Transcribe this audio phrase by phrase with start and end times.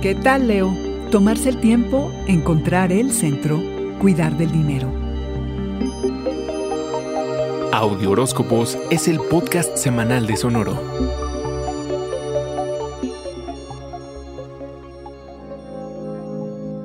[0.00, 0.76] ¿Qué tal, Leo?
[1.10, 3.60] Tomarse el tiempo, encontrar el centro,
[4.00, 4.88] cuidar del dinero.
[7.72, 10.80] Audio Horóscopos es el podcast semanal de Sonoro.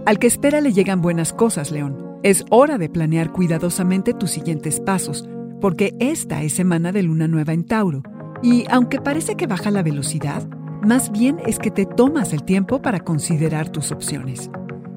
[0.07, 2.17] Al que espera le llegan buenas cosas, León.
[2.23, 5.29] Es hora de planear cuidadosamente tus siguientes pasos,
[5.61, 8.01] porque esta es semana de luna nueva en Tauro.
[8.41, 10.47] Y aunque parece que baja la velocidad,
[10.83, 14.49] más bien es que te tomas el tiempo para considerar tus opciones.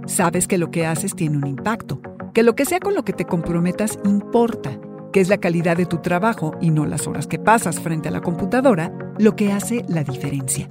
[0.07, 2.01] Sabes que lo que haces tiene un impacto,
[2.35, 4.79] que lo que sea con lo que te comprometas importa,
[5.13, 8.13] que es la calidad de tu trabajo y no las horas que pasas frente a
[8.13, 10.69] la computadora lo que hace la diferencia.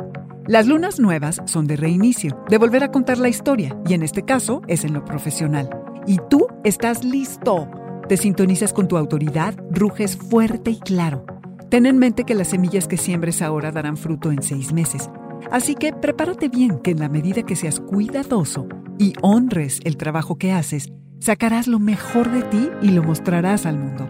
[0.47, 4.23] Las lunas nuevas son de reinicio, de volver a contar la historia, y en este
[4.23, 5.69] caso es en lo profesional.
[6.05, 7.67] Y tú estás listo.
[8.07, 11.25] Te sintonizas con tu autoridad, ruges fuerte y claro.
[11.69, 15.09] Ten en mente que las semillas que siembres ahora darán fruto en seis meses.
[15.51, 18.67] Así que prepárate bien que en la medida que seas cuidadoso
[18.99, 23.79] y honres el trabajo que haces, sacarás lo mejor de ti y lo mostrarás al
[23.79, 24.07] mundo.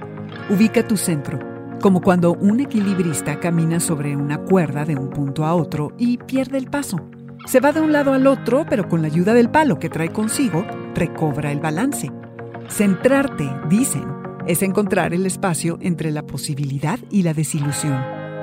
[0.49, 1.39] Ubica tu centro,
[1.81, 6.57] como cuando un equilibrista camina sobre una cuerda de un punto a otro y pierde
[6.57, 6.97] el paso.
[7.45, 10.09] Se va de un lado al otro, pero con la ayuda del palo que trae
[10.09, 12.11] consigo, recobra el balance.
[12.69, 14.05] Centrarte, dicen,
[14.47, 17.99] es encontrar el espacio entre la posibilidad y la desilusión,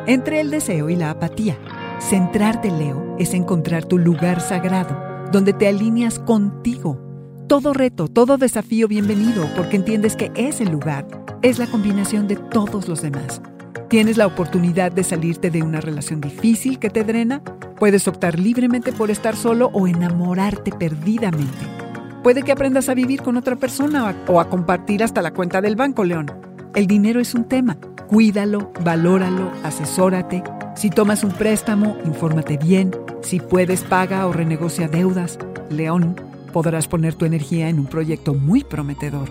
[0.07, 1.57] entre el deseo y la apatía.
[2.01, 5.01] Centrarte, Leo, es encontrar tu lugar sagrado,
[5.31, 7.01] donde te alineas contigo.
[7.49, 11.07] Todo reto, todo desafío bienvenido, porque entiendes que ese lugar
[11.43, 13.41] es la combinación de todos los demás.
[13.89, 17.43] Tienes la oportunidad de salirte de una relación difícil que te drena.
[17.79, 21.82] Puedes optar libremente por estar solo o enamorarte perdidamente.
[22.23, 25.75] Puede que aprendas a vivir con otra persona o a compartir hasta la cuenta del
[25.75, 26.31] banco, León.
[26.75, 27.77] El dinero es un tema.
[28.07, 30.45] Cuídalo, valóralo, asesórate.
[30.77, 32.93] Si tomas un préstamo, infórmate bien.
[33.23, 35.39] Si puedes, paga o renegocia deudas.
[35.69, 36.15] León,
[36.53, 39.29] podrás poner tu energía en un proyecto muy prometedor.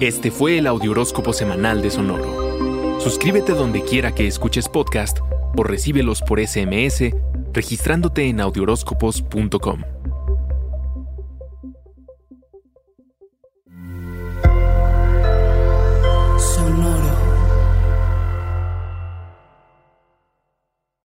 [0.00, 3.00] Este fue el Audioróscopo Semanal de Sonoro.
[3.00, 5.20] Suscríbete donde quiera que escuches podcast
[5.56, 7.14] o recíbelos por SMS
[7.52, 9.95] registrándote en audioróscopos.com.